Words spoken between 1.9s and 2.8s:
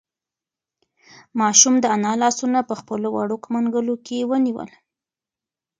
انا لاسونه په